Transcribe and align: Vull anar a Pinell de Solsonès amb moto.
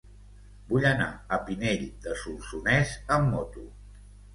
Vull 0.71 0.87
anar 0.93 1.09
a 1.37 1.39
Pinell 1.51 1.85
de 2.09 2.19
Solsonès 2.25 2.99
amb 3.19 3.35
moto. 3.39 3.73